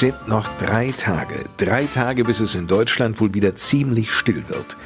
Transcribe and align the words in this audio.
Es 0.00 0.06
sind 0.06 0.28
noch 0.28 0.48
drei 0.56 0.92
Tage. 0.92 1.44
Drei 1.58 1.84
Tage, 1.84 2.24
bis 2.24 2.40
es 2.40 2.54
in 2.54 2.66
Deutschland 2.66 3.20
wohl 3.20 3.34
wieder 3.34 3.54
ziemlich 3.56 4.10
still 4.10 4.48
wird. 4.48 4.78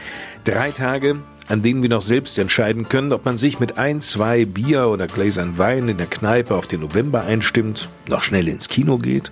Drei 0.42 0.72
Tage, 0.72 1.20
an 1.46 1.62
denen 1.62 1.82
wir 1.82 1.88
noch 1.88 2.02
selbst 2.02 2.36
entscheiden 2.36 2.88
können, 2.88 3.12
ob 3.12 3.24
man 3.24 3.38
sich 3.38 3.60
mit 3.60 3.78
ein, 3.78 4.00
zwei 4.00 4.44
Bier 4.44 4.88
oder 4.88 5.06
Gläsern 5.06 5.56
Wein 5.56 5.88
in 5.88 5.98
der 5.98 6.08
Kneipe 6.08 6.56
auf 6.56 6.66
den 6.66 6.80
November 6.80 7.22
einstimmt, 7.22 7.88
noch 8.08 8.22
schnell 8.22 8.48
ins 8.48 8.66
Kino 8.66 8.98
geht 8.98 9.30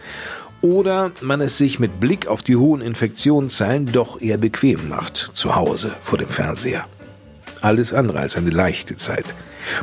oder 0.60 1.10
man 1.20 1.40
es 1.40 1.58
sich 1.58 1.80
mit 1.80 1.98
Blick 1.98 2.28
auf 2.28 2.42
die 2.44 2.54
hohen 2.54 2.80
Infektionszahlen 2.80 3.86
doch 3.86 4.20
eher 4.20 4.38
bequem 4.38 4.88
macht, 4.88 5.16
zu 5.16 5.56
Hause 5.56 5.96
vor 6.00 6.16
dem 6.16 6.28
Fernseher. 6.28 6.86
Alles 7.62 7.92
andere 7.92 8.18
als 8.18 8.36
eine 8.36 8.50
leichte 8.50 8.96
Zeit. 8.96 9.36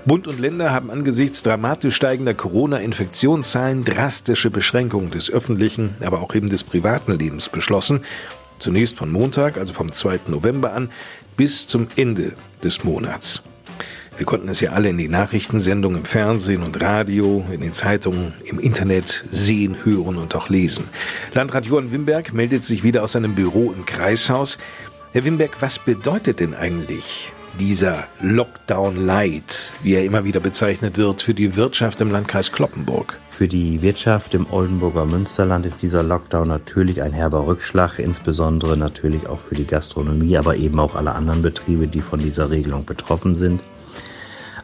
Bund 0.06 0.28
und 0.28 0.38
Länder 0.38 0.72
haben 0.72 0.92
angesichts 0.92 1.44
dramatisch 1.44 1.96
steigender 1.96 2.34
Corona-Infektionszahlen 2.34 3.86
drastische 3.86 4.52
Beschränkungen 4.52 5.12
des 5.12 5.32
öffentlichen, 5.32 5.96
aber 6.02 6.22
auch 6.22 6.36
eben 6.36 6.50
des 6.50 6.66
privaten 6.66 7.14
Lebens 7.14 7.48
beschlossen. 7.48 8.02
Zunächst 8.60 8.98
von 8.98 9.10
Montag, 9.10 9.58
also 9.58 9.72
vom 9.72 9.94
2. 9.94 10.20
November 10.28 10.74
an, 10.74 10.90
bis 11.38 11.68
zum 11.68 11.88
Ende 11.96 12.34
des 12.62 12.84
Monats. 12.84 13.42
Wir 14.18 14.26
konnten 14.26 14.50
es 14.50 14.60
ja 14.60 14.72
alle 14.72 14.90
in 14.90 14.98
den 14.98 15.12
Nachrichtensendungen 15.12 16.00
im 16.00 16.06
Fernsehen 16.06 16.64
und 16.64 16.82
Radio, 16.82 17.46
in 17.50 17.62
den 17.62 17.72
Zeitungen, 17.72 18.34
im 18.44 18.60
Internet 18.60 19.24
sehen, 19.32 19.78
hören 19.86 20.18
und 20.18 20.36
auch 20.36 20.50
lesen. 20.50 20.90
Landrat 21.34 21.68
Johann 21.68 21.94
Wimberg 21.94 22.34
meldet 22.34 22.66
sich 22.66 22.84
wieder 22.84 23.02
aus 23.04 23.14
seinem 23.14 23.36
Büro 23.36 23.72
im 23.72 23.86
Kreishaus. 23.86 24.58
Herr 25.14 25.24
Wimberg, 25.24 25.62
was 25.62 25.80
bedeutet 25.80 26.42
denn 26.42 26.54
eigentlich 26.54 27.32
dieser 27.60 28.06
Lockdown 28.22 29.06
Light, 29.06 29.74
wie 29.82 29.96
er 29.96 30.04
immer 30.04 30.24
wieder 30.24 30.40
bezeichnet 30.40 30.98
wird, 30.98 31.22
für 31.22 31.34
die 31.34 31.56
Wirtschaft 31.56 32.02
im 32.02 32.12
Landkreis 32.12 32.52
Kloppenburg? 32.52 33.20
Für 33.30 33.48
die 33.48 33.82
Wirtschaft 33.82 34.34
im 34.34 34.46
Oldenburger 34.52 35.06
Münsterland 35.06 35.66
ist 35.66 35.82
dieser 35.82 36.04
Lockdown 36.04 36.48
natürlich 36.48 37.02
ein 37.02 37.14
herber 37.14 37.48
Rückschlag, 37.48 38.00
insbesondere 38.00 38.78
natürlich 38.78 39.28
auch 39.28 39.40
für 39.40 39.56
die 39.56 39.66
Gastronomie, 39.66 40.38
aber 40.38 40.58
eben 40.58 40.80
auch 40.80 40.96
alle 40.96 41.14
anderen 41.14 41.42
Betriebe, 41.42 41.88
die 41.88 42.02
von 42.02 42.20
dieser 42.20 42.50
Regelung 42.52 42.86
betroffen 42.86 43.36
sind. 43.36 43.62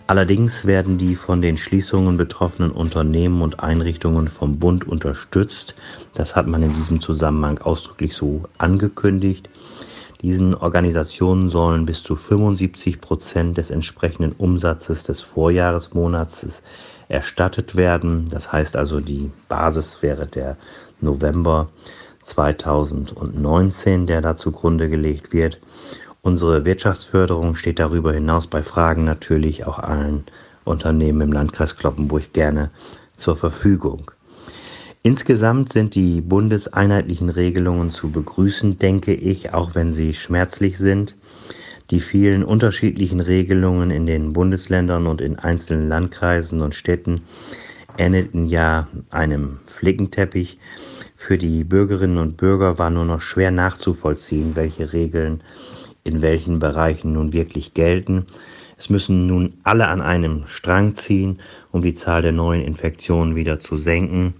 Allerdings 0.07 0.65
werden 0.65 0.99
die 0.99 1.15
von 1.15 1.41
den 1.41 1.57
Schließungen 1.57 2.15
betroffenen 2.15 2.69
Unternehmen 2.69 3.41
und 3.41 3.61
Einrichtungen 3.61 4.27
vom 4.27 4.59
Bund 4.59 4.87
unterstützt. 4.87 5.73
Das 6.13 6.35
hat 6.35 6.45
man 6.45 6.61
in 6.61 6.73
diesem 6.73 7.01
Zusammenhang 7.01 7.57
ausdrücklich 7.57 8.13
so 8.13 8.43
angekündigt. 8.59 9.49
Diesen 10.21 10.55
Organisationen 10.55 11.49
sollen 11.49 11.85
bis 11.85 12.01
zu 12.03 12.15
75 12.15 13.01
Prozent 13.01 13.57
des 13.57 13.69
entsprechenden 13.69 14.31
Umsatzes 14.31 15.03
des 15.03 15.21
Vorjahresmonats 15.21 16.61
erstattet 17.09 17.75
werden. 17.75 18.29
Das 18.29 18.51
heißt 18.51 18.75
also, 18.75 18.99
die 18.99 19.31
Basis 19.49 20.01
wäre 20.01 20.25
der 20.25 20.57
November 21.01 21.69
2019, 22.23 24.07
der 24.07 24.21
da 24.21 24.37
zugrunde 24.37 24.89
gelegt 24.89 25.33
wird. 25.33 25.59
Unsere 26.21 26.65
Wirtschaftsförderung 26.65 27.55
steht 27.55 27.77
darüber 27.77 28.11
hinaus 28.11 28.47
bei 28.47 28.63
Fragen 28.63 29.03
natürlich 29.03 29.65
auch 29.65 29.77
allen 29.77 30.23
Unternehmen 30.63 31.21
im 31.21 31.31
Landkreis 31.31 31.77
Kloppenburg 31.77 32.33
gerne 32.33 32.71
zur 33.17 33.35
Verfügung. 33.35 34.09
Insgesamt 35.05 35.71
sind 35.71 35.93
die 35.93 36.19
bundeseinheitlichen 36.19 37.29
Regelungen 37.29 37.91
zu 37.91 38.09
begrüßen, 38.09 38.79
denke 38.79 39.13
ich, 39.13 39.53
auch 39.53 39.75
wenn 39.75 39.93
sie 39.93 40.15
schmerzlich 40.15 40.79
sind. 40.79 41.13
Die 41.91 41.99
vielen 41.99 42.43
unterschiedlichen 42.43 43.19
Regelungen 43.19 43.91
in 43.91 44.07
den 44.07 44.33
Bundesländern 44.33 45.05
und 45.05 45.21
in 45.21 45.37
einzelnen 45.37 45.89
Landkreisen 45.89 46.59
und 46.59 46.73
Städten 46.73 47.21
ähnelten 47.99 48.47
ja 48.47 48.87
einem 49.11 49.59
Flickenteppich. 49.67 50.57
Für 51.15 51.37
die 51.37 51.63
Bürgerinnen 51.63 52.17
und 52.17 52.35
Bürger 52.35 52.79
war 52.79 52.89
nur 52.89 53.05
noch 53.05 53.21
schwer 53.21 53.51
nachzuvollziehen, 53.51 54.55
welche 54.55 54.91
Regeln 54.91 55.43
in 56.03 56.23
welchen 56.23 56.57
Bereichen 56.57 57.13
nun 57.13 57.31
wirklich 57.31 57.75
gelten. 57.75 58.25
Es 58.75 58.89
müssen 58.89 59.27
nun 59.27 59.53
alle 59.65 59.87
an 59.87 60.01
einem 60.01 60.47
Strang 60.47 60.95
ziehen, 60.95 61.41
um 61.71 61.83
die 61.83 61.93
Zahl 61.93 62.23
der 62.23 62.31
neuen 62.31 62.63
Infektionen 62.63 63.35
wieder 63.35 63.59
zu 63.59 63.77
senken. 63.77 64.33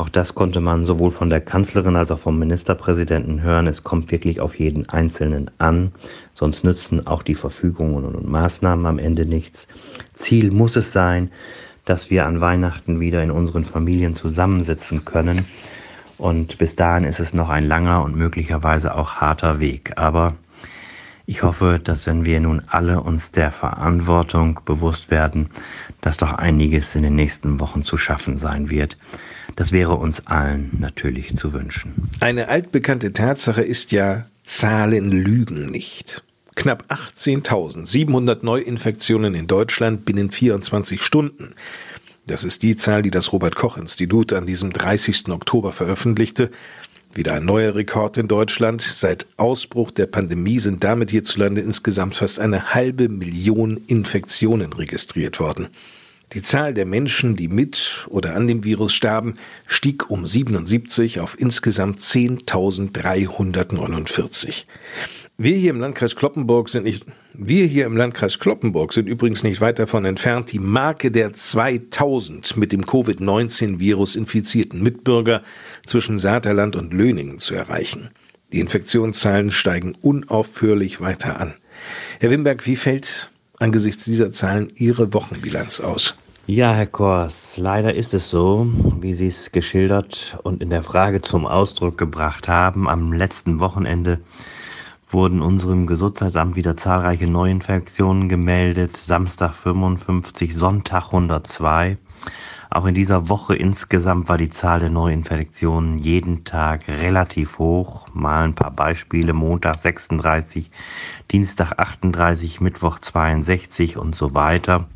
Auch 0.00 0.08
das 0.08 0.34
konnte 0.34 0.62
man 0.62 0.86
sowohl 0.86 1.10
von 1.10 1.28
der 1.28 1.42
Kanzlerin 1.42 1.94
als 1.94 2.10
auch 2.10 2.18
vom 2.18 2.38
Ministerpräsidenten 2.38 3.42
hören. 3.42 3.66
Es 3.66 3.84
kommt 3.84 4.10
wirklich 4.10 4.40
auf 4.40 4.58
jeden 4.58 4.88
Einzelnen 4.88 5.50
an, 5.58 5.92
sonst 6.32 6.64
nützen 6.64 7.06
auch 7.06 7.22
die 7.22 7.34
Verfügungen 7.34 8.06
und 8.06 8.26
Maßnahmen 8.26 8.86
am 8.86 8.98
Ende 8.98 9.26
nichts. 9.26 9.68
Ziel 10.14 10.52
muss 10.52 10.74
es 10.76 10.92
sein, 10.92 11.30
dass 11.84 12.08
wir 12.08 12.24
an 12.24 12.40
Weihnachten 12.40 12.98
wieder 12.98 13.22
in 13.22 13.30
unseren 13.30 13.66
Familien 13.66 14.16
zusammensitzen 14.16 15.04
können. 15.04 15.44
Und 16.16 16.56
bis 16.56 16.76
dahin 16.76 17.04
ist 17.04 17.20
es 17.20 17.34
noch 17.34 17.50
ein 17.50 17.66
langer 17.66 18.02
und 18.02 18.16
möglicherweise 18.16 18.94
auch 18.94 19.16
harter 19.16 19.60
Weg. 19.60 19.98
Aber 19.98 20.34
ich 21.30 21.44
hoffe, 21.44 21.80
dass 21.82 22.06
wenn 22.06 22.24
wir 22.24 22.40
nun 22.40 22.60
alle 22.66 23.00
uns 23.00 23.30
der 23.30 23.52
Verantwortung 23.52 24.58
bewusst 24.64 25.12
werden, 25.12 25.48
dass 26.00 26.16
doch 26.16 26.32
einiges 26.32 26.96
in 26.96 27.04
den 27.04 27.14
nächsten 27.14 27.60
Wochen 27.60 27.84
zu 27.84 27.96
schaffen 27.96 28.36
sein 28.36 28.68
wird. 28.68 28.98
Das 29.54 29.70
wäre 29.70 29.94
uns 29.94 30.26
allen 30.26 30.76
natürlich 30.80 31.36
zu 31.36 31.52
wünschen. 31.52 32.08
Eine 32.18 32.48
altbekannte 32.48 33.12
Tatsache 33.12 33.62
ist 33.62 33.92
ja, 33.92 34.26
Zahlen 34.42 35.12
lügen 35.12 35.70
nicht. 35.70 36.24
Knapp 36.56 36.86
18.700 36.88 38.44
Neuinfektionen 38.44 39.36
in 39.36 39.46
Deutschland 39.46 40.04
binnen 40.04 40.32
24 40.32 41.00
Stunden. 41.00 41.54
Das 42.26 42.42
ist 42.42 42.64
die 42.64 42.74
Zahl, 42.74 43.02
die 43.02 43.12
das 43.12 43.32
Robert 43.32 43.54
Koch 43.54 43.76
Institut 43.76 44.32
an 44.32 44.46
diesem 44.46 44.72
30. 44.72 45.28
Oktober 45.28 45.70
veröffentlichte. 45.70 46.50
Wieder 47.12 47.34
ein 47.34 47.44
neuer 47.44 47.74
Rekord 47.74 48.18
in 48.18 48.28
Deutschland. 48.28 48.82
Seit 48.82 49.26
Ausbruch 49.36 49.90
der 49.90 50.06
Pandemie 50.06 50.60
sind 50.60 50.84
damit 50.84 51.10
hierzulande 51.10 51.60
insgesamt 51.60 52.14
fast 52.14 52.38
eine 52.38 52.72
halbe 52.72 53.08
Million 53.08 53.78
Infektionen 53.88 54.72
registriert 54.72 55.40
worden. 55.40 55.70
Die 56.34 56.42
Zahl 56.42 56.72
der 56.72 56.86
Menschen, 56.86 57.34
die 57.34 57.48
mit 57.48 58.06
oder 58.08 58.36
an 58.36 58.46
dem 58.46 58.62
Virus 58.62 58.92
starben, 58.92 59.34
stieg 59.66 60.08
um 60.08 60.24
77 60.24 61.18
auf 61.18 61.36
insgesamt 61.36 61.98
10.349. 61.98 64.66
Wir 65.42 65.56
hier 65.56 65.70
im 65.70 65.80
Landkreis 65.80 66.16
Kloppenburg 66.16 66.68
sind 66.68 66.82
nicht, 66.82 67.06
wir 67.32 67.64
hier 67.64 67.86
im 67.86 67.96
Landkreis 67.96 68.40
Kloppenburg 68.40 68.92
sind 68.92 69.06
übrigens 69.06 69.42
nicht 69.42 69.62
weit 69.62 69.78
davon 69.78 70.04
entfernt, 70.04 70.52
die 70.52 70.58
Marke 70.58 71.10
der 71.10 71.32
2000 71.32 72.58
mit 72.58 72.72
dem 72.72 72.84
Covid-19-Virus 72.84 74.16
infizierten 74.16 74.82
Mitbürger 74.82 75.40
zwischen 75.86 76.18
Saterland 76.18 76.76
und 76.76 76.92
Löningen 76.92 77.38
zu 77.38 77.54
erreichen. 77.54 78.10
Die 78.52 78.60
Infektionszahlen 78.60 79.50
steigen 79.50 79.94
unaufhörlich 80.02 81.00
weiter 81.00 81.40
an. 81.40 81.54
Herr 82.18 82.28
Wimberg, 82.28 82.66
wie 82.66 82.76
fällt 82.76 83.30
angesichts 83.58 84.04
dieser 84.04 84.32
Zahlen 84.32 84.70
Ihre 84.74 85.14
Wochenbilanz 85.14 85.80
aus? 85.80 86.16
Ja, 86.48 86.74
Herr 86.74 86.86
Kors, 86.86 87.56
leider 87.56 87.94
ist 87.94 88.12
es 88.12 88.28
so, 88.28 88.70
wie 89.00 89.14
Sie 89.14 89.28
es 89.28 89.52
geschildert 89.52 90.38
und 90.42 90.60
in 90.60 90.68
der 90.68 90.82
Frage 90.82 91.22
zum 91.22 91.46
Ausdruck 91.46 91.96
gebracht 91.96 92.46
haben. 92.46 92.90
Am 92.90 93.14
letzten 93.14 93.58
Wochenende 93.58 94.20
wurden 95.12 95.42
unserem 95.42 95.86
Gesundheitsamt 95.86 96.56
wieder 96.56 96.76
zahlreiche 96.76 97.26
Neuinfektionen 97.26 98.28
gemeldet. 98.28 98.96
Samstag 98.96 99.54
55, 99.54 100.54
Sonntag 100.54 101.06
102. 101.06 101.98
Auch 102.72 102.86
in 102.86 102.94
dieser 102.94 103.28
Woche 103.28 103.56
insgesamt 103.56 104.28
war 104.28 104.38
die 104.38 104.50
Zahl 104.50 104.78
der 104.78 104.90
Neuinfektionen 104.90 105.98
jeden 105.98 106.44
Tag 106.44 106.86
relativ 106.86 107.58
hoch. 107.58 108.06
Mal 108.14 108.44
ein 108.44 108.54
paar 108.54 108.70
Beispiele. 108.70 109.32
Montag 109.32 109.74
36, 109.74 110.70
Dienstag 111.32 111.72
38, 111.78 112.60
Mittwoch 112.60 113.00
62 113.00 113.96
und 113.96 114.14
so 114.14 114.34
weiter. 114.34 114.86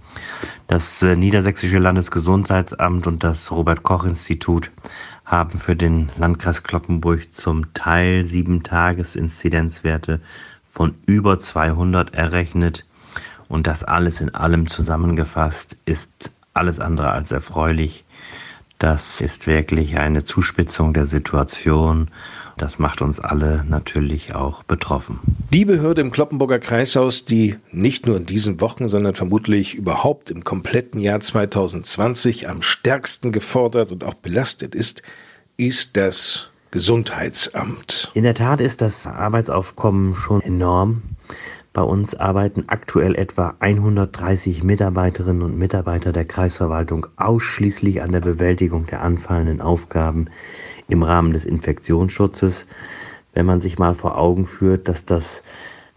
Das 0.68 1.02
äh, 1.02 1.16
Niedersächsische 1.16 1.78
Landesgesundheitsamt 1.78 3.08
und 3.08 3.24
das 3.24 3.50
Robert 3.50 3.82
Koch 3.82 4.04
Institut 4.04 4.70
haben 5.24 5.58
für 5.58 5.76
den 5.76 6.10
Landkreis 6.16 6.62
Kloppenburg 6.62 7.34
zum 7.34 7.72
Teil 7.74 8.24
sieben 8.24 8.62
Tages-Inzidenzwerte 8.62 10.20
von 10.68 10.94
über 11.06 11.40
200 11.40 12.14
errechnet. 12.14 12.84
Und 13.48 13.66
das 13.66 13.84
alles 13.84 14.20
in 14.20 14.34
allem 14.34 14.68
zusammengefasst 14.68 15.76
ist 15.84 16.32
alles 16.52 16.80
andere 16.80 17.10
als 17.10 17.30
erfreulich. 17.32 18.04
Das 18.78 19.20
ist 19.20 19.46
wirklich 19.46 19.98
eine 19.98 20.24
Zuspitzung 20.24 20.92
der 20.92 21.04
Situation. 21.04 22.08
Das 22.56 22.78
macht 22.78 23.02
uns 23.02 23.20
alle 23.20 23.64
natürlich 23.68 24.34
auch 24.34 24.62
betroffen. 24.62 25.18
Die 25.52 25.64
Behörde 25.64 26.02
im 26.02 26.10
Kloppenburger 26.10 26.58
Kreishaus, 26.58 27.24
die 27.24 27.56
nicht 27.70 28.06
nur 28.06 28.16
in 28.16 28.26
diesen 28.26 28.60
Wochen, 28.60 28.88
sondern 28.88 29.14
vermutlich 29.14 29.74
überhaupt 29.74 30.30
im 30.30 30.44
kompletten 30.44 31.00
Jahr 31.00 31.20
2020 31.20 32.48
am 32.48 32.62
stärksten 32.62 33.32
gefordert 33.32 33.92
und 33.92 34.04
auch 34.04 34.14
belastet 34.14 34.74
ist, 34.74 35.02
ist 35.56 35.96
das 35.96 36.50
Gesundheitsamt. 36.70 38.10
In 38.14 38.24
der 38.24 38.34
Tat 38.34 38.60
ist 38.60 38.80
das 38.80 39.06
Arbeitsaufkommen 39.06 40.14
schon 40.14 40.40
enorm. 40.40 41.02
Bei 41.72 41.82
uns 41.82 42.14
arbeiten 42.14 42.64
aktuell 42.68 43.16
etwa 43.16 43.56
130 43.58 44.62
Mitarbeiterinnen 44.62 45.42
und 45.42 45.58
Mitarbeiter 45.58 46.12
der 46.12 46.24
Kreisverwaltung 46.24 47.08
ausschließlich 47.16 48.00
an 48.00 48.12
der 48.12 48.20
Bewältigung 48.20 48.86
der 48.86 49.02
anfallenden 49.02 49.60
Aufgaben 49.60 50.28
im 50.88 51.02
Rahmen 51.02 51.32
des 51.32 51.44
Infektionsschutzes. 51.44 52.66
Wenn 53.32 53.46
man 53.46 53.60
sich 53.60 53.78
mal 53.78 53.94
vor 53.94 54.16
Augen 54.18 54.46
führt, 54.46 54.88
dass 54.88 55.04
das 55.04 55.42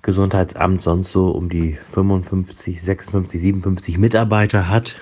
Gesundheitsamt 0.02 0.82
sonst 0.82 1.12
so 1.12 1.32
um 1.32 1.50
die 1.50 1.74
55, 1.74 2.82
56, 2.82 3.42
57 3.42 3.98
Mitarbeiter 3.98 4.70
hat, 4.70 4.96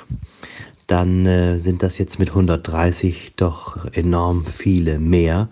dann 0.88 1.26
äh, 1.26 1.58
sind 1.58 1.84
das 1.84 1.98
jetzt 1.98 2.20
mit 2.20 2.30
130 2.30 3.34
doch 3.36 3.86
enorm 3.92 4.46
viele 4.46 5.00
mehr. 5.00 5.50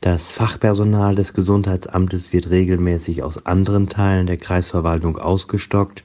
Das 0.00 0.30
Fachpersonal 0.30 1.14
des 1.14 1.32
Gesundheitsamtes 1.32 2.32
wird 2.32 2.50
regelmäßig 2.50 3.22
aus 3.22 3.46
anderen 3.46 3.88
Teilen 3.88 4.26
der 4.26 4.36
Kreisverwaltung 4.36 5.16
ausgestockt. 5.16 6.04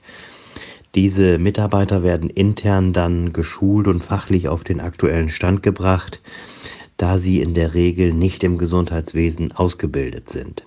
Diese 0.96 1.38
Mitarbeiter 1.38 2.02
werden 2.02 2.30
intern 2.30 2.94
dann 2.94 3.34
geschult 3.34 3.88
und 3.88 4.04
fachlich 4.04 4.48
auf 4.48 4.64
den 4.64 4.80
aktuellen 4.80 5.30
Stand 5.30 5.62
gebracht, 5.64 6.22
da 7.00 7.18
sie 7.18 7.42
in 7.42 7.54
der 7.56 7.74
Regel 7.74 8.13
nicht 8.13 8.44
im 8.44 8.57
Gesundheitswesen 8.57 9.54
ausgebildet 9.54 10.30
sind. 10.30 10.66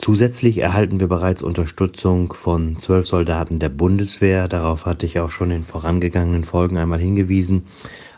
Zusätzlich 0.00 0.58
erhalten 0.58 0.98
wir 0.98 1.06
bereits 1.06 1.42
Unterstützung 1.42 2.32
von 2.32 2.78
zwölf 2.78 3.06
Soldaten 3.06 3.58
der 3.60 3.68
Bundeswehr. 3.68 4.48
Darauf 4.48 4.86
hatte 4.86 5.06
ich 5.06 5.20
auch 5.20 5.30
schon 5.30 5.50
in 5.50 5.64
vorangegangenen 5.64 6.42
Folgen 6.42 6.78
einmal 6.78 6.98
hingewiesen. 6.98 7.66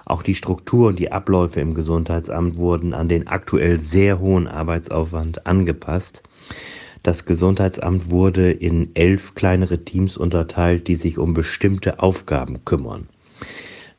Auch 0.07 0.23
die 0.23 0.37
Struktur 0.37 0.89
und 0.89 0.99
die 0.99 1.13
Abläufe 1.13 1.61
im 1.61 1.75
Gesundheitsamt 1.75 2.57
wurden 2.57 2.95
an 2.95 3.09
den 3.09 3.27
aktuell 3.27 3.81
sehr 3.81 4.21
hohen 4.21 4.47
Arbeitsaufwand 4.47 5.47
angepasst. 5.47 6.23
Das 7.03 7.25
Gesundheitsamt 7.27 8.11
wurde 8.11 8.51
in 8.51 8.95
elf 8.95 9.35
kleinere 9.35 9.85
Teams 9.85 10.17
unterteilt, 10.17 10.87
die 10.87 10.95
sich 10.95 11.19
um 11.19 11.35
bestimmte 11.35 11.99
Aufgaben 11.99 12.65
kümmern. 12.65 13.09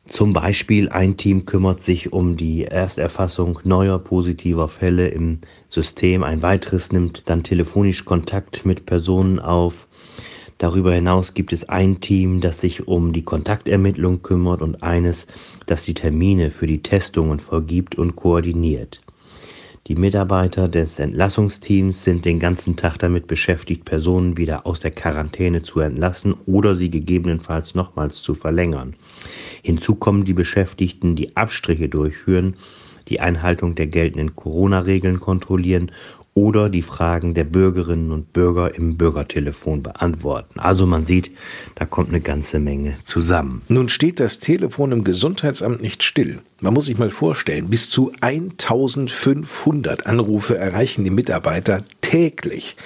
Zum 0.08 0.32
Beispiel 0.32 0.88
ein 0.88 1.16
Team 1.16 1.46
kümmert 1.46 1.80
sich 1.80 2.12
um 2.12 2.36
die 2.36 2.64
Ersterfassung 2.64 3.58
neuer 3.64 3.98
positiver 3.98 4.68
Fälle 4.68 5.08
im 5.08 5.40
System, 5.68 6.22
ein 6.22 6.42
weiteres 6.42 6.92
nimmt 6.92 7.28
dann 7.28 7.42
telefonisch 7.42 8.04
Kontakt 8.04 8.64
mit 8.64 8.86
Personen 8.86 9.38
auf, 9.38 9.86
Darüber 10.58 10.94
hinaus 10.94 11.34
gibt 11.34 11.52
es 11.52 11.68
ein 11.68 12.00
Team, 12.00 12.40
das 12.40 12.62
sich 12.62 12.88
um 12.88 13.12
die 13.12 13.24
Kontaktermittlung 13.24 14.22
kümmert 14.22 14.62
und 14.62 14.82
eines, 14.82 15.26
das 15.66 15.84
die 15.84 15.92
Termine 15.92 16.50
für 16.50 16.66
die 16.66 16.82
Testungen 16.82 17.40
vergibt 17.40 17.96
und 17.96 18.16
koordiniert. 18.16 19.02
Die 19.86 19.94
Mitarbeiter 19.94 20.66
des 20.66 20.98
Entlassungsteams 20.98 22.02
sind 22.02 22.24
den 22.24 22.40
ganzen 22.40 22.74
Tag 22.74 22.98
damit 22.98 23.28
beschäftigt, 23.28 23.84
Personen 23.84 24.36
wieder 24.36 24.66
aus 24.66 24.80
der 24.80 24.90
Quarantäne 24.90 25.62
zu 25.62 25.78
entlassen 25.78 26.34
oder 26.46 26.74
sie 26.74 26.90
gegebenenfalls 26.90 27.76
nochmals 27.76 28.20
zu 28.20 28.34
verlängern. 28.34 28.96
Hinzu 29.62 29.94
kommen 29.94 30.24
die 30.24 30.32
Beschäftigten, 30.32 31.14
die 31.14 31.36
Abstriche 31.36 31.88
durchführen, 31.88 32.56
die 33.06 33.20
Einhaltung 33.20 33.76
der 33.76 33.86
geltenden 33.86 34.34
Corona-Regeln 34.34 35.20
kontrollieren 35.20 35.92
oder 36.36 36.68
die 36.68 36.82
Fragen 36.82 37.32
der 37.32 37.44
Bürgerinnen 37.44 38.12
und 38.12 38.34
Bürger 38.34 38.74
im 38.74 38.98
Bürgertelefon 38.98 39.82
beantworten. 39.82 40.60
Also 40.60 40.86
man 40.86 41.06
sieht, 41.06 41.30
da 41.76 41.86
kommt 41.86 42.10
eine 42.10 42.20
ganze 42.20 42.58
Menge 42.58 42.96
zusammen. 43.06 43.62
Nun 43.68 43.88
steht 43.88 44.20
das 44.20 44.38
Telefon 44.38 44.92
im 44.92 45.02
Gesundheitsamt 45.02 45.80
nicht 45.80 46.02
still. 46.02 46.40
Man 46.60 46.74
muss 46.74 46.84
sich 46.84 46.98
mal 46.98 47.08
vorstellen, 47.08 47.70
bis 47.70 47.88
zu 47.88 48.12
1500 48.20 50.06
Anrufe 50.06 50.58
erreichen 50.58 51.04
die 51.04 51.10
Mitarbeiter 51.10 51.84
täglich. 52.02 52.76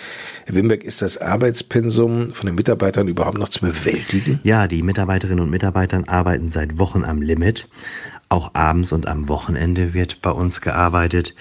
Herr 0.46 0.55
Wimberg, 0.55 0.85
ist 0.85 1.03
das 1.03 1.19
Arbeitspensum 1.19 2.32
von 2.32 2.46
den 2.46 2.55
Mitarbeitern 2.55 3.08
überhaupt 3.08 3.38
noch 3.38 3.49
zu 3.49 3.62
bewältigen? 3.62 4.38
Ja, 4.44 4.69
die 4.69 4.85
Mitarbeiterinnen 4.85 5.43
und 5.43 5.50
Mitarbeiter 5.50 6.05
arbeiten 6.06 6.53
seit 6.53 6.79
Wochen 6.79 7.03
am 7.03 7.20
Limit. 7.20 7.69
Auch 8.29 8.55
abends 8.55 8.93
und 8.93 9.08
am 9.08 9.29
Wochenende 9.29 9.93
wird 9.93 10.23
bei 10.23 10.31
uns 10.31 10.61
gearbeitet. 10.61 11.35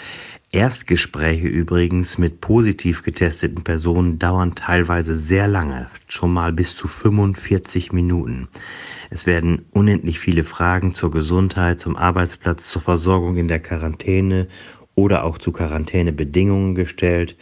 Erstgespräche 0.51 1.48
übrigens 1.48 2.18
mit 2.18 2.42
positiv 2.42 3.04
getesteten 3.04 3.63
Personen 3.63 4.18
dauern 4.18 4.56
teilweise 4.56 5.16
sehr 5.16 5.48
lange, 5.48 5.92
schon 6.07 6.34
mal 6.34 6.51
bis 6.51 6.75
zu 6.75 6.88
45 6.88 7.92
Minuten. 7.92 8.48
Es 9.12 9.28
werden 9.28 9.68
unendlich 9.69 10.18
viele 10.18 10.44
Fragen 10.44 10.96
zur 10.96 11.12
Gesundheit, 11.12 11.80
zum 11.80 11.96
Arbeitsplatz, 11.96 12.68
zur 12.68 12.81
Versorgung 12.81 13.38
in 13.38 13.48
der 13.48 13.60
Quarantäne 13.60 14.48
oder 14.96 15.24
auch 15.24 15.38
zu 15.38 15.51
Quarantänebedingungen 15.51 16.74
gestellt. 16.74 17.36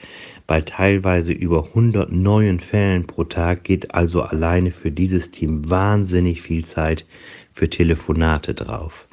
Bei 0.45 0.59
teilweise 0.59 1.31
über 1.31 1.63
100 1.67 2.11
neuen 2.11 2.59
Fällen 2.59 3.07
pro 3.07 3.23
Tag 3.23 3.63
geht 3.63 3.95
also 3.95 4.21
alleine 4.21 4.71
für 4.71 4.91
dieses 4.91 5.31
Team 5.31 5.69
wahnsinnig 5.69 6.41
viel 6.41 6.65
Zeit 6.65 7.05
für 7.53 7.69
Telefonate 7.69 8.53
drauf. 8.53 9.06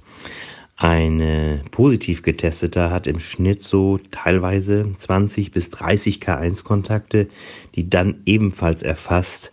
Ein 0.76 1.62
positiv 1.70 2.22
getesteter 2.22 2.90
hat 2.90 3.06
im 3.06 3.20
Schnitt 3.20 3.62
so 3.62 3.98
teilweise 4.10 4.92
20 4.98 5.52
bis 5.52 5.70
30 5.70 6.18
K1-Kontakte, 6.18 7.28
die 7.76 7.88
dann 7.88 8.22
ebenfalls 8.26 8.82
erfasst 8.82 9.52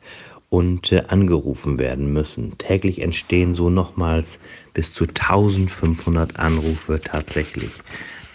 und 0.51 0.91
äh, 0.91 1.03
angerufen 1.07 1.79
werden 1.79 2.11
müssen. 2.11 2.57
Täglich 2.57 3.01
entstehen 3.01 3.55
so 3.55 3.69
nochmals 3.69 4.37
bis 4.73 4.93
zu 4.93 5.05
1500 5.05 6.37
Anrufe 6.37 6.99
tatsächlich. 7.01 7.71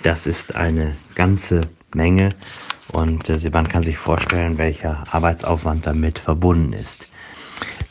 Das 0.03 0.27
ist 0.27 0.55
eine 0.55 0.97
ganze 1.15 1.69
Menge 1.95 2.31
und 2.93 3.29
äh, 3.29 3.51
man 3.53 3.69
kann 3.69 3.83
sich 3.83 3.99
vorstellen, 3.99 4.57
welcher 4.59 5.05
Arbeitsaufwand 5.13 5.87
damit 5.87 6.19
verbunden 6.19 6.73
ist. 6.73 7.07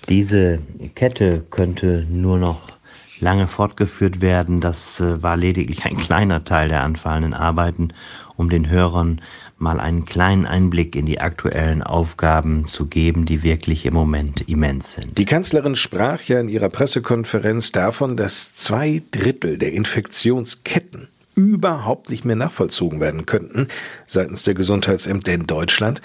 Diese 0.09 0.59
Kette 0.95 1.45
könnte 1.51 2.07
nur 2.09 2.37
noch 2.37 2.74
lange 3.19 3.47
fortgeführt 3.47 4.21
werden. 4.21 4.61
Das 4.61 4.99
äh, 4.99 5.21
war 5.21 5.37
lediglich 5.37 5.85
ein 5.85 5.97
kleiner 5.97 6.43
Teil 6.43 6.69
der 6.69 6.83
anfallenden 6.83 7.33
Arbeiten, 7.33 7.89
um 8.37 8.49
den 8.49 8.69
Hörern 8.69 9.21
mal 9.57 9.79
einen 9.79 10.05
kleinen 10.05 10.45
Einblick 10.45 10.95
in 10.95 11.05
die 11.05 11.21
aktuellen 11.21 11.81
Aufgaben 11.81 12.67
zu 12.67 12.87
geben, 12.87 13.25
die 13.25 13.43
wirklich 13.43 13.85
im 13.85 13.93
Moment 13.93 14.41
immens 14.49 14.95
sind. 14.95 15.17
Die 15.17 15.25
Kanzlerin 15.25 15.75
sprach 15.75 16.21
ja 16.23 16.39
in 16.39 16.49
ihrer 16.49 16.69
Pressekonferenz 16.69 17.71
davon, 17.71 18.17
dass 18.17 18.53
zwei 18.53 19.01
Drittel 19.11 19.57
der 19.57 19.71
Infektionsketten 19.71 21.07
überhaupt 21.35 22.09
nicht 22.09 22.25
mehr 22.25 22.35
nachvollzogen 22.35 22.99
werden 22.99 23.25
könnten 23.25 23.67
seitens 24.07 24.43
der 24.43 24.53
Gesundheitsämter 24.53 25.33
in 25.33 25.47
Deutschland. 25.47 26.01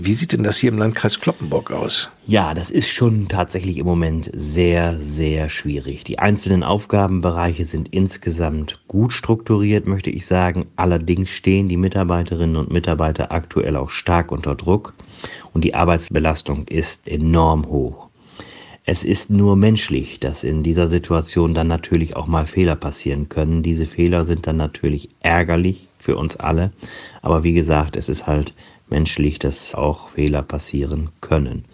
Wie 0.00 0.12
sieht 0.12 0.32
denn 0.32 0.44
das 0.44 0.58
hier 0.58 0.70
im 0.70 0.78
Landkreis 0.78 1.18
Kloppenburg 1.18 1.72
aus? 1.72 2.08
Ja, 2.24 2.54
das 2.54 2.70
ist 2.70 2.88
schon 2.88 3.26
tatsächlich 3.26 3.78
im 3.78 3.86
Moment 3.86 4.30
sehr, 4.32 4.96
sehr 4.96 5.48
schwierig. 5.48 6.04
Die 6.04 6.20
einzelnen 6.20 6.62
Aufgabenbereiche 6.62 7.64
sind 7.64 7.92
insgesamt 7.92 8.80
gut 8.86 9.12
strukturiert, 9.12 9.88
möchte 9.88 10.10
ich 10.10 10.24
sagen. 10.24 10.66
Allerdings 10.76 11.30
stehen 11.30 11.68
die 11.68 11.76
Mitarbeiterinnen 11.76 12.54
und 12.54 12.70
Mitarbeiter 12.70 13.32
aktuell 13.32 13.74
auch 13.74 13.90
stark 13.90 14.30
unter 14.30 14.54
Druck 14.54 14.94
und 15.52 15.64
die 15.64 15.74
Arbeitsbelastung 15.74 16.68
ist 16.68 17.08
enorm 17.08 17.66
hoch. 17.66 18.08
Es 18.84 19.02
ist 19.02 19.30
nur 19.30 19.56
menschlich, 19.56 20.20
dass 20.20 20.44
in 20.44 20.62
dieser 20.62 20.86
Situation 20.86 21.54
dann 21.54 21.66
natürlich 21.66 22.14
auch 22.14 22.28
mal 22.28 22.46
Fehler 22.46 22.76
passieren 22.76 23.28
können. 23.28 23.64
Diese 23.64 23.86
Fehler 23.86 24.24
sind 24.24 24.46
dann 24.46 24.58
natürlich 24.58 25.08
ärgerlich 25.20 25.88
für 25.98 26.16
uns 26.16 26.36
alle. 26.36 26.70
Aber 27.20 27.42
wie 27.42 27.52
gesagt, 27.52 27.96
es 27.96 28.08
ist 28.08 28.28
halt 28.28 28.54
menschlich, 28.90 29.38
dass 29.38 29.74
auch 29.74 30.10
Fehler 30.10 30.42
passieren 30.42 31.10
können. 31.20 31.64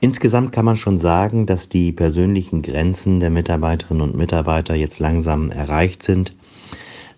Insgesamt 0.00 0.52
kann 0.52 0.64
man 0.64 0.76
schon 0.76 0.98
sagen, 0.98 1.46
dass 1.46 1.68
die 1.68 1.92
persönlichen 1.92 2.62
Grenzen 2.62 3.20
der 3.20 3.30
Mitarbeiterinnen 3.30 4.02
und 4.02 4.16
Mitarbeiter 4.16 4.74
jetzt 4.74 4.98
langsam 4.98 5.50
erreicht 5.50 6.02
sind. 6.02 6.34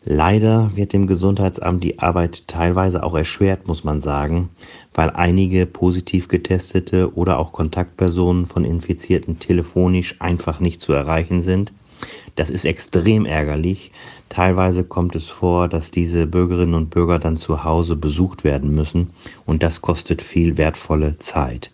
Leider 0.05 0.71
wird 0.77 0.93
dem 0.93 1.09
Gesundheitsamt 1.09 1.83
die 1.83 1.99
Arbeit 1.99 2.47
teilweise 2.47 3.03
auch 3.03 3.17
erschwert, 3.17 3.67
muss 3.67 3.83
man 3.83 4.01
sagen, 4.01 4.51
weil 4.95 5.11
einige 5.11 5.67
positiv 5.67 6.29
getestete 6.29 7.13
oder 7.17 7.41
auch 7.41 7.51
Kontaktpersonen 7.51 8.47
von 8.47 8.65
Infizierten 8.65 9.41
telefonisch 9.41 10.15
einfach 10.21 10.61
nicht 10.61 10.81
zu 10.81 10.93
erreichen 10.93 11.43
sind. 11.43 11.73
Das 12.37 12.51
ist 12.51 12.67
extrem 12.67 13.25
ärgerlich. 13.25 13.91
Teilweise 14.29 14.85
kommt 14.85 15.17
es 15.17 15.29
vor, 15.29 15.69
dass 15.69 15.91
diese 15.91 16.27
Bürgerinnen 16.27 16.75
und 16.75 16.91
Bürger 16.91 17.19
dann 17.19 17.39
zu 17.39 17.65
Hause 17.65 17.97
besucht 17.97 18.45
werden 18.45 18.75
müssen 18.75 19.11
und 19.47 19.63
das 19.63 19.81
kostet 19.81 20.21
viel 20.21 20.59
wertvolle 20.59 21.17
Zeit. 21.17 21.73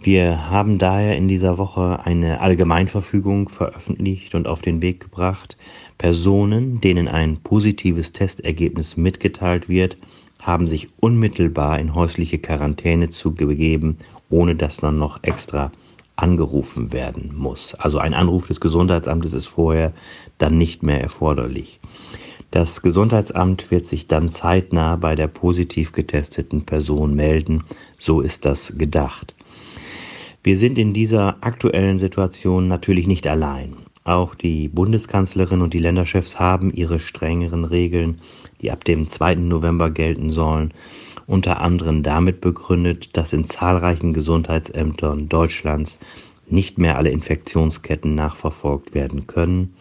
Wir 0.00 0.48
haben 0.48 0.78
daher 0.78 1.16
in 1.16 1.26
dieser 1.26 1.58
Woche 1.58 1.98
eine 2.04 2.40
Allgemeinverfügung 2.40 3.48
veröffentlicht 3.48 4.36
und 4.36 4.46
auf 4.46 4.62
den 4.62 4.80
Weg 4.80 5.00
gebracht. 5.00 5.56
Personen, 5.98 6.80
denen 6.80 7.08
ein 7.08 7.38
positives 7.38 8.12
Testergebnis 8.12 8.96
mitgeteilt 8.96 9.68
wird, 9.68 9.96
haben 10.40 10.68
sich 10.68 10.88
unmittelbar 11.00 11.80
in 11.80 11.96
häusliche 11.96 12.38
Quarantäne 12.38 13.10
zu 13.10 13.34
begeben, 13.34 13.98
ohne 14.30 14.54
dass 14.54 14.76
dann 14.76 14.98
noch 14.98 15.24
extra 15.24 15.72
angerufen 16.18 16.92
werden 16.92 17.32
muss. 17.36 17.74
Also 17.74 17.98
ein 17.98 18.14
Anruf 18.14 18.48
des 18.48 18.60
Gesundheitsamtes 18.60 19.32
ist 19.32 19.46
vorher 19.46 19.92
dann 20.38 20.58
nicht 20.58 20.82
mehr 20.82 21.00
erforderlich. 21.00 21.78
Das 22.50 22.82
Gesundheitsamt 22.82 23.70
wird 23.70 23.86
sich 23.86 24.08
dann 24.08 24.28
zeitnah 24.28 24.96
bei 24.96 25.14
der 25.14 25.28
positiv 25.28 25.92
getesteten 25.92 26.62
Person 26.64 27.14
melden. 27.14 27.64
So 27.98 28.20
ist 28.20 28.44
das 28.44 28.72
gedacht. 28.76 29.34
Wir 30.42 30.58
sind 30.58 30.78
in 30.78 30.92
dieser 30.92 31.36
aktuellen 31.42 31.98
Situation 31.98 32.68
natürlich 32.68 33.06
nicht 33.06 33.26
allein. 33.26 33.74
Auch 34.04 34.34
die 34.34 34.68
Bundeskanzlerin 34.68 35.60
und 35.60 35.74
die 35.74 35.80
Länderchefs 35.80 36.40
haben 36.40 36.72
ihre 36.72 36.98
strengeren 36.98 37.66
Regeln, 37.66 38.20
die 38.62 38.70
ab 38.70 38.82
dem 38.84 39.10
2. 39.10 39.34
November 39.34 39.90
gelten 39.90 40.30
sollen, 40.30 40.72
unter 41.28 41.60
anderem 41.60 42.02
damit 42.02 42.40
begründet, 42.40 43.16
dass 43.16 43.32
in 43.32 43.44
zahlreichen 43.44 44.14
Gesundheitsämtern 44.14 45.28
Deutschlands 45.28 46.00
nicht 46.48 46.78
mehr 46.78 46.96
alle 46.96 47.10
Infektionsketten 47.10 48.14
nachverfolgt 48.14 48.94
werden 48.94 49.26
können. 49.26 49.74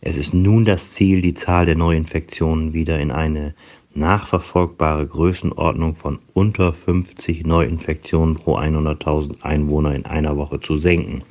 Es 0.00 0.16
ist 0.16 0.32
nun 0.32 0.64
das 0.64 0.92
Ziel, 0.92 1.20
die 1.20 1.34
Zahl 1.34 1.66
der 1.66 1.76
Neuinfektionen 1.76 2.72
wieder 2.72 2.98
in 2.98 3.10
eine 3.10 3.54
nachverfolgbare 3.94 5.06
Größenordnung 5.06 5.96
von 5.96 6.18
unter 6.32 6.72
50 6.72 7.44
Neuinfektionen 7.44 8.36
pro 8.36 8.56
100.000 8.56 9.42
Einwohner 9.42 9.94
in 9.94 10.06
einer 10.06 10.36
Woche 10.38 10.60
zu 10.60 10.76
senken. 10.76 11.22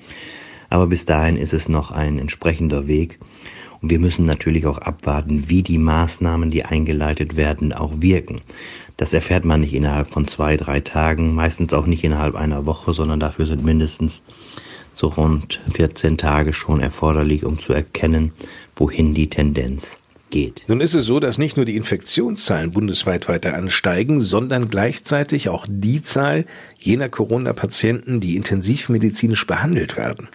Aber 0.75 0.87
bis 0.87 1.05
dahin 1.05 1.37
ist 1.37 1.53
es 1.53 1.69
noch 1.69 1.91
ein 1.91 2.19
entsprechender 2.19 2.85
Weg. 2.85 3.17
Und 3.81 3.91
wir 3.91 3.97
müssen 3.97 4.25
natürlich 4.25 4.65
auch 4.65 4.77
abwarten, 4.77 5.47
wie 5.47 5.63
die 5.63 5.77
Maßnahmen, 5.77 6.51
die 6.51 6.65
eingeleitet 6.65 7.37
werden, 7.37 7.71
auch 7.71 7.93
wirken. 8.01 8.41
Das 8.97 9.13
erfährt 9.13 9.45
man 9.45 9.61
nicht 9.61 9.73
innerhalb 9.73 10.09
von 10.09 10.27
zwei, 10.27 10.57
drei 10.57 10.81
Tagen, 10.81 11.33
meistens 11.33 11.73
auch 11.73 11.85
nicht 11.85 12.03
innerhalb 12.03 12.35
einer 12.35 12.65
Woche, 12.65 12.91
sondern 12.91 13.21
dafür 13.21 13.45
sind 13.45 13.63
mindestens 13.63 14.21
so 14.93 15.07
rund 15.07 15.61
14 15.73 16.17
Tage 16.17 16.51
schon 16.51 16.81
erforderlich, 16.81 17.45
um 17.45 17.57
zu 17.57 17.71
erkennen, 17.71 18.33
wohin 18.75 19.13
die 19.13 19.29
Tendenz 19.29 19.97
geht. 20.35 20.65
Nun 20.67 20.81
ist 20.81 20.93
es 20.93 21.05
so, 21.05 21.21
dass 21.21 21.37
nicht 21.37 21.55
nur 21.55 21.65
die 21.65 21.77
Infektionszahlen 21.77 22.71
bundesweit 22.71 23.29
weiter 23.29 23.53
ansteigen, 23.53 24.19
sondern 24.19 24.67
gleichzeitig 24.67 25.47
auch 25.47 25.65
die 25.69 26.01
Zahl 26.01 26.43
jener 26.77 27.07
Corona-Patienten, 27.07 28.19
die 28.19 28.35
intensivmedizinisch 28.35 29.47
behandelt 29.47 29.95
werden. 29.95 30.27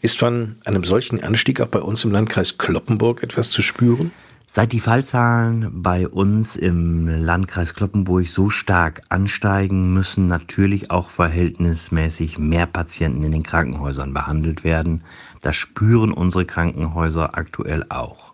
Ist 0.00 0.18
von 0.18 0.56
einem 0.64 0.84
solchen 0.84 1.22
Anstieg 1.22 1.60
auch 1.60 1.68
bei 1.68 1.80
uns 1.80 2.02
im 2.02 2.12
Landkreis 2.12 2.56
Kloppenburg 2.56 3.22
etwas 3.22 3.50
zu 3.50 3.60
spüren? 3.60 4.12
Seit 4.50 4.72
die 4.72 4.80
Fallzahlen 4.80 5.82
bei 5.82 6.08
uns 6.08 6.56
im 6.56 7.06
Landkreis 7.06 7.74
Kloppenburg 7.74 8.28
so 8.28 8.48
stark 8.48 9.02
ansteigen, 9.10 9.92
müssen 9.92 10.28
natürlich 10.28 10.90
auch 10.90 11.10
verhältnismäßig 11.10 12.38
mehr 12.38 12.64
Patienten 12.64 13.22
in 13.22 13.32
den 13.32 13.42
Krankenhäusern 13.42 14.14
behandelt 14.14 14.64
werden. 14.64 15.04
Das 15.42 15.56
spüren 15.56 16.10
unsere 16.10 16.46
Krankenhäuser 16.46 17.36
aktuell 17.36 17.84
auch. 17.90 18.31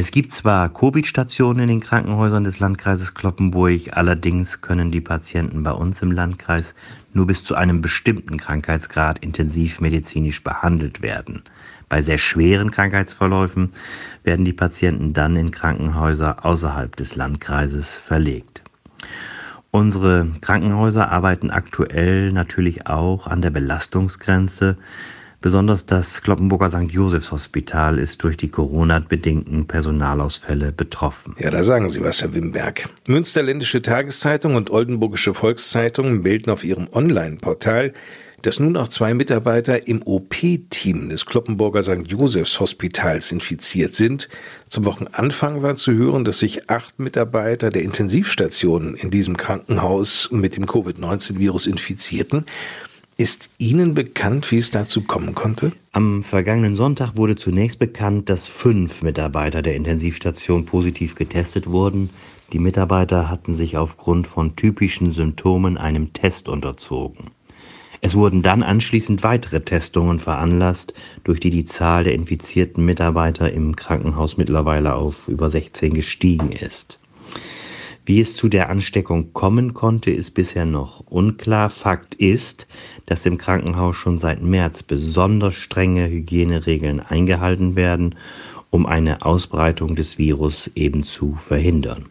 Es 0.00 0.12
gibt 0.12 0.30
zwar 0.30 0.72
Covid-Stationen 0.72 1.62
in 1.62 1.66
den 1.66 1.80
Krankenhäusern 1.80 2.44
des 2.44 2.60
Landkreises 2.60 3.14
Kloppenburg, 3.14 3.96
allerdings 3.96 4.60
können 4.60 4.92
die 4.92 5.00
Patienten 5.00 5.64
bei 5.64 5.72
uns 5.72 6.02
im 6.02 6.12
Landkreis 6.12 6.76
nur 7.14 7.26
bis 7.26 7.42
zu 7.42 7.56
einem 7.56 7.80
bestimmten 7.80 8.36
Krankheitsgrad 8.36 9.18
intensivmedizinisch 9.18 10.44
behandelt 10.44 11.02
werden. 11.02 11.42
Bei 11.88 12.00
sehr 12.00 12.18
schweren 12.18 12.70
Krankheitsverläufen 12.70 13.72
werden 14.22 14.44
die 14.44 14.52
Patienten 14.52 15.14
dann 15.14 15.34
in 15.34 15.50
Krankenhäuser 15.50 16.46
außerhalb 16.46 16.94
des 16.94 17.16
Landkreises 17.16 17.96
verlegt. 17.96 18.62
Unsere 19.72 20.28
Krankenhäuser 20.40 21.10
arbeiten 21.10 21.50
aktuell 21.50 22.30
natürlich 22.30 22.86
auch 22.86 23.26
an 23.26 23.42
der 23.42 23.50
Belastungsgrenze. 23.50 24.76
Besonders 25.40 25.86
das 25.86 26.20
Kloppenburger 26.22 26.68
St. 26.68 26.90
Josephs 26.90 27.30
Hospital 27.30 28.00
ist 28.00 28.24
durch 28.24 28.36
die 28.36 28.48
Corona-bedingten 28.48 29.68
Personalausfälle 29.68 30.72
betroffen. 30.72 31.36
Ja, 31.38 31.50
da 31.50 31.62
sagen 31.62 31.88
Sie 31.90 32.02
was, 32.02 32.22
Herr 32.22 32.34
Wimberg. 32.34 32.88
Münsterländische 33.06 33.80
Tageszeitung 33.80 34.56
und 34.56 34.70
Oldenburgische 34.70 35.34
Volkszeitung 35.34 36.22
melden 36.22 36.50
auf 36.50 36.64
ihrem 36.64 36.88
Online-Portal, 36.92 37.92
dass 38.42 38.58
nun 38.58 38.76
auch 38.76 38.88
zwei 38.88 39.14
Mitarbeiter 39.14 39.86
im 39.86 40.02
OP-Team 40.02 41.08
des 41.08 41.24
Kloppenburger 41.24 41.84
St. 41.84 42.06
Josephs 42.06 42.58
Hospitals 42.58 43.30
infiziert 43.30 43.94
sind. 43.94 44.28
Zum 44.66 44.84
Wochenanfang 44.86 45.62
war 45.62 45.76
zu 45.76 45.92
hören, 45.92 46.24
dass 46.24 46.40
sich 46.40 46.68
acht 46.68 46.98
Mitarbeiter 46.98 47.70
der 47.70 47.82
Intensivstationen 47.82 48.96
in 48.96 49.10
diesem 49.10 49.36
Krankenhaus 49.36 50.28
mit 50.32 50.56
dem 50.56 50.66
Covid-19-Virus 50.66 51.68
infizierten. 51.68 52.44
Ist 53.20 53.50
Ihnen 53.58 53.94
bekannt, 53.94 54.48
wie 54.52 54.58
es 54.58 54.70
dazu 54.70 55.02
kommen 55.02 55.34
konnte? 55.34 55.72
Am 55.90 56.22
vergangenen 56.22 56.76
Sonntag 56.76 57.16
wurde 57.16 57.34
zunächst 57.34 57.80
bekannt, 57.80 58.28
dass 58.28 58.46
fünf 58.46 59.02
Mitarbeiter 59.02 59.60
der 59.60 59.74
Intensivstation 59.74 60.66
positiv 60.66 61.16
getestet 61.16 61.66
wurden. 61.66 62.10
Die 62.52 62.60
Mitarbeiter 62.60 63.28
hatten 63.28 63.56
sich 63.56 63.76
aufgrund 63.76 64.28
von 64.28 64.54
typischen 64.54 65.10
Symptomen 65.10 65.76
einem 65.76 66.12
Test 66.12 66.48
unterzogen. 66.48 67.32
Es 68.00 68.14
wurden 68.14 68.42
dann 68.42 68.62
anschließend 68.62 69.24
weitere 69.24 69.62
Testungen 69.62 70.20
veranlasst, 70.20 70.94
durch 71.24 71.40
die 71.40 71.50
die 71.50 71.64
Zahl 71.64 72.04
der 72.04 72.14
infizierten 72.14 72.84
Mitarbeiter 72.84 73.52
im 73.52 73.74
Krankenhaus 73.74 74.36
mittlerweile 74.36 74.94
auf 74.94 75.26
über 75.26 75.50
16 75.50 75.92
gestiegen 75.92 76.52
ist. 76.52 77.00
Wie 78.08 78.22
es 78.22 78.34
zu 78.34 78.48
der 78.48 78.70
Ansteckung 78.70 79.34
kommen 79.34 79.74
konnte, 79.74 80.10
ist 80.10 80.30
bisher 80.30 80.64
noch 80.64 81.00
unklar. 81.10 81.68
Fakt 81.68 82.14
ist, 82.14 82.66
dass 83.04 83.26
im 83.26 83.36
Krankenhaus 83.36 83.96
schon 83.96 84.18
seit 84.18 84.40
März 84.42 84.82
besonders 84.82 85.52
strenge 85.52 86.08
Hygieneregeln 86.08 87.00
eingehalten 87.00 87.76
werden, 87.76 88.14
um 88.70 88.86
eine 88.86 89.26
Ausbreitung 89.26 89.94
des 89.94 90.16
Virus 90.16 90.70
eben 90.74 91.04
zu 91.04 91.34
verhindern. 91.34 92.06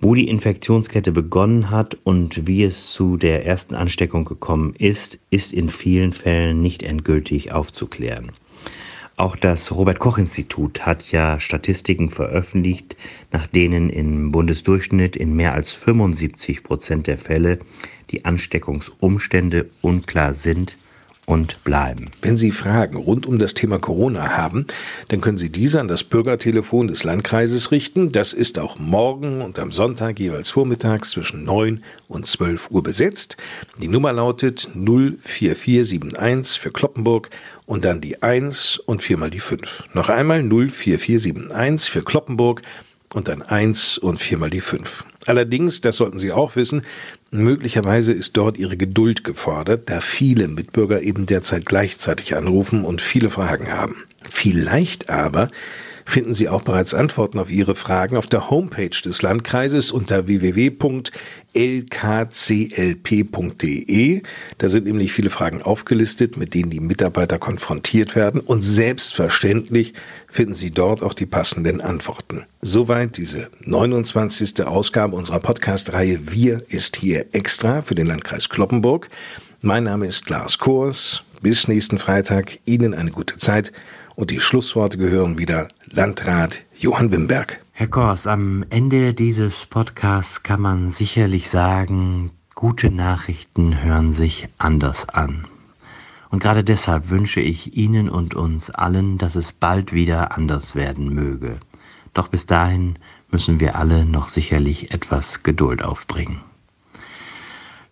Wo 0.00 0.16
die 0.16 0.26
Infektionskette 0.26 1.12
begonnen 1.12 1.70
hat 1.70 1.96
und 2.02 2.48
wie 2.48 2.64
es 2.64 2.90
zu 2.90 3.16
der 3.16 3.46
ersten 3.46 3.76
Ansteckung 3.76 4.24
gekommen 4.24 4.74
ist, 4.76 5.20
ist 5.30 5.52
in 5.52 5.70
vielen 5.70 6.12
Fällen 6.12 6.60
nicht 6.60 6.82
endgültig 6.82 7.52
aufzuklären. 7.52 8.32
Auch 9.18 9.34
das 9.34 9.72
Robert 9.72 9.98
Koch 9.98 10.16
Institut 10.16 10.86
hat 10.86 11.10
ja 11.10 11.40
Statistiken 11.40 12.08
veröffentlicht, 12.08 12.96
nach 13.32 13.48
denen 13.48 13.90
im 13.90 14.30
Bundesdurchschnitt 14.30 15.16
in 15.16 15.34
mehr 15.34 15.54
als 15.54 15.72
75 15.72 16.62
Prozent 16.62 17.08
der 17.08 17.18
Fälle 17.18 17.58
die 18.10 18.24
Ansteckungsumstände 18.24 19.70
unklar 19.82 20.34
sind 20.34 20.76
und 21.26 21.62
bleiben. 21.64 22.12
Wenn 22.22 22.36
Sie 22.36 22.52
Fragen 22.52 22.96
rund 22.96 23.26
um 23.26 23.40
das 23.40 23.54
Thema 23.54 23.80
Corona 23.80 24.36
haben, 24.36 24.66
dann 25.08 25.20
können 25.20 25.36
Sie 25.36 25.50
diese 25.50 25.80
an 25.80 25.88
das 25.88 26.04
Bürgertelefon 26.04 26.86
des 26.86 27.02
Landkreises 27.02 27.72
richten. 27.72 28.12
Das 28.12 28.32
ist 28.32 28.58
auch 28.58 28.78
morgen 28.78 29.42
und 29.42 29.58
am 29.58 29.72
Sonntag 29.72 30.20
jeweils 30.20 30.48
vormittags 30.48 31.10
zwischen 31.10 31.44
9 31.44 31.82
und 32.06 32.24
12 32.24 32.70
Uhr 32.70 32.84
besetzt. 32.84 33.36
Die 33.82 33.88
Nummer 33.88 34.12
lautet 34.12 34.70
04471 34.72 36.60
für 36.60 36.70
Kloppenburg 36.70 37.28
und 37.68 37.84
dann 37.84 38.00
die 38.00 38.22
1 38.22 38.78
und 38.78 39.02
viermal 39.02 39.28
die 39.28 39.40
5. 39.40 39.84
Noch 39.92 40.08
einmal 40.08 40.42
04471 40.42 41.90
für 41.90 42.02
Kloppenburg 42.02 42.62
und 43.12 43.28
dann 43.28 43.42
1 43.42 43.98
und 43.98 44.18
viermal 44.18 44.48
die 44.48 44.62
5. 44.62 45.04
Allerdings, 45.26 45.82
das 45.82 45.96
sollten 45.96 46.18
Sie 46.18 46.32
auch 46.32 46.56
wissen, 46.56 46.82
möglicherweise 47.30 48.14
ist 48.14 48.38
dort 48.38 48.56
Ihre 48.56 48.78
Geduld 48.78 49.22
gefordert, 49.22 49.90
da 49.90 50.00
viele 50.00 50.48
Mitbürger 50.48 51.02
eben 51.02 51.26
derzeit 51.26 51.66
gleichzeitig 51.66 52.34
anrufen 52.34 52.86
und 52.86 53.02
viele 53.02 53.28
Fragen 53.28 53.70
haben. 53.70 53.96
Vielleicht 54.22 55.10
aber 55.10 55.50
finden 56.08 56.32
Sie 56.32 56.48
auch 56.48 56.62
bereits 56.62 56.94
Antworten 56.94 57.38
auf 57.38 57.50
Ihre 57.50 57.74
Fragen 57.74 58.16
auf 58.16 58.26
der 58.26 58.48
Homepage 58.48 58.88
des 58.88 59.20
Landkreises 59.20 59.92
unter 59.92 60.26
www.lkclp.de. 60.26 61.02
Da 64.56 64.68
sind 64.68 64.86
nämlich 64.86 65.12
viele 65.12 65.28
Fragen 65.28 65.60
aufgelistet, 65.60 66.38
mit 66.38 66.54
denen 66.54 66.70
die 66.70 66.80
Mitarbeiter 66.80 67.38
konfrontiert 67.38 68.16
werden 68.16 68.40
und 68.40 68.62
selbstverständlich 68.62 69.92
finden 70.28 70.54
Sie 70.54 70.70
dort 70.70 71.02
auch 71.02 71.12
die 71.12 71.26
passenden 71.26 71.82
Antworten. 71.82 72.46
Soweit 72.62 73.18
diese 73.18 73.50
29. 73.64 74.66
Ausgabe 74.66 75.14
unserer 75.14 75.40
Podcast-Reihe 75.40 76.32
Wir 76.32 76.62
ist 76.68 76.96
hier 76.96 77.26
extra 77.32 77.82
für 77.82 77.94
den 77.94 78.06
Landkreis 78.06 78.48
Kloppenburg. 78.48 79.10
Mein 79.60 79.84
Name 79.84 80.06
ist 80.06 80.30
Lars 80.30 80.58
Kors. 80.58 81.22
Bis 81.42 81.68
nächsten 81.68 81.98
Freitag. 81.98 82.58
Ihnen 82.64 82.94
eine 82.94 83.10
gute 83.10 83.36
Zeit. 83.36 83.72
Und 84.18 84.32
die 84.32 84.40
Schlussworte 84.40 84.98
gehören 84.98 85.38
wieder 85.38 85.68
Landrat 85.92 86.64
Johann 86.74 87.12
Wimberg. 87.12 87.60
Herr 87.70 87.86
Kors, 87.86 88.26
am 88.26 88.64
Ende 88.68 89.14
dieses 89.14 89.66
Podcasts 89.66 90.42
kann 90.42 90.60
man 90.60 90.88
sicherlich 90.88 91.48
sagen, 91.48 92.32
Gute 92.56 92.90
Nachrichten 92.90 93.80
hören 93.80 94.12
sich 94.12 94.48
anders 94.58 95.08
an. 95.08 95.46
Und 96.30 96.42
gerade 96.42 96.64
deshalb 96.64 97.10
wünsche 97.10 97.40
ich 97.40 97.76
Ihnen 97.76 98.08
und 98.08 98.34
uns 98.34 98.70
allen, 98.70 99.18
dass 99.18 99.36
es 99.36 99.52
bald 99.52 99.92
wieder 99.92 100.36
anders 100.36 100.74
werden 100.74 101.14
möge. 101.14 101.60
Doch 102.12 102.26
bis 102.26 102.44
dahin 102.44 102.98
müssen 103.30 103.60
wir 103.60 103.76
alle 103.76 104.04
noch 104.04 104.26
sicherlich 104.26 104.90
etwas 104.90 105.44
Geduld 105.44 105.84
aufbringen. 105.84 106.40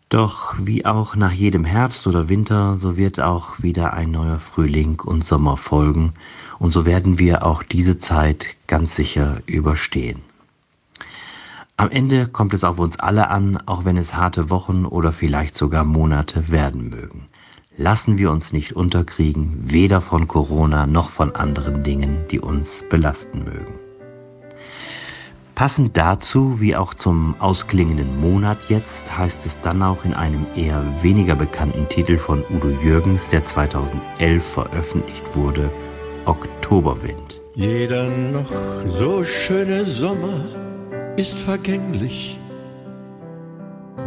Doch 0.09 0.55
wie 0.61 0.87
auch 0.87 1.17
nach 1.17 1.33
jedem 1.33 1.65
Herbst 1.65 2.07
oder 2.07 2.29
Winter, 2.29 2.77
so 2.77 2.97
wird 2.97 3.19
auch 3.19 3.61
wieder 3.61 3.93
ein 3.93 4.13
neuer 4.13 4.39
Frühling 4.39 5.01
und 5.01 5.25
Sommer 5.25 5.57
folgen, 5.57 6.13
und 6.61 6.71
so 6.71 6.87
werden 6.87 7.19
wir 7.19 7.45
auch 7.45 7.65
diese 7.65 7.99
Zeit 7.99 8.57
ganz 8.69 8.95
sicher 8.95 9.43
überstehen. 9.47 10.23
Am 11.77 11.91
Ende 11.91 12.29
kommt 12.29 12.55
es 12.55 12.63
auf 12.63 12.79
uns 12.79 12.99
alle 12.99 13.29
an, 13.29 13.59
auch 13.67 13.85
wenn 13.85 13.97
es 13.97 14.15
harte 14.15 14.49
Wochen 14.49 14.87
oder 14.87 15.13
vielleicht 15.13 15.57
sogar 15.57 15.85
Monate 15.85 16.51
werden 16.51 16.89
mögen. 16.89 17.27
Lassen 17.77 18.17
wir 18.17 18.31
uns 18.31 18.53
nicht 18.53 18.75
unterkriegen, 18.75 19.59
weder 19.65 20.01
von 20.01 20.29
Corona 20.29 20.87
noch 20.87 21.11
von 21.11 21.35
anderen 21.35 21.83
Dingen, 21.83 22.25
die 22.31 22.41
uns 22.41 22.85
belasten 22.89 23.45
mögen. 23.45 23.86
Passend 25.57 25.97
dazu, 25.97 26.61
wie 26.61 26.77
auch 26.77 26.93
zum 26.93 27.35
ausklingenden 27.41 28.21
Monat 28.21 28.59
jetzt, 28.69 29.17
heißt 29.17 29.47
es 29.47 29.59
dann 29.59 29.83
auch 29.83 30.05
in 30.05 30.13
einem 30.13 30.47
eher 30.55 30.85
weniger 31.03 31.35
bekannten 31.35 31.89
Titel 31.89 32.19
von 32.19 32.45
Udo 32.51 32.69
Jürgens, 32.83 33.31
der 33.31 33.43
2011 33.43 34.45
veröffentlicht 34.45 35.35
wurde, 35.35 35.71
Oktoberwind. 36.27 37.41
Jeder 37.55 38.07
noch 38.07 38.53
so 38.85 39.25
schöne 39.25 39.87
Sommer 39.87 40.45
ist 41.17 41.39
vergänglich. 41.39 42.39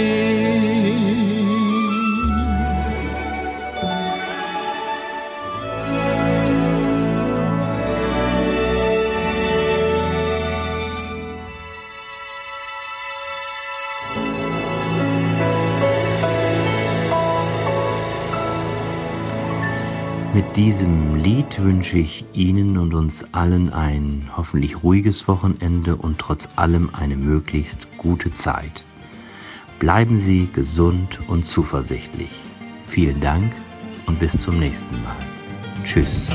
Diesem 20.58 21.18
Lied 21.18 21.62
wünsche 21.62 22.00
ich 22.00 22.26
Ihnen 22.34 22.80
und 22.80 22.96
uns 22.96 23.24
allen 23.32 23.72
ein 23.72 24.28
hoffentlich 24.36 24.82
ruhiges 24.82 25.28
Wochenende 25.28 25.96
und 25.96 26.18
trotz 26.18 26.50
allem 26.56 26.90
eine 26.94 27.16
möglichst 27.16 27.88
gute 27.98 28.32
Zeit. 28.32 28.84
Bleiben 29.78 30.18
Sie 30.18 30.50
gesund 30.52 31.20
und 31.28 31.46
zuversichtlich. 31.46 32.32
Vielen 32.88 33.22
Dank 33.22 33.54
und 34.08 34.20
bis 34.20 34.32
zum 34.40 34.58
nächsten 34.58 34.96
Mal. 35.04 35.16
Tschüss. 35.84 36.28